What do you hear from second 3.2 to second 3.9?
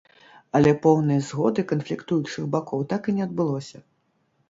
адбылося.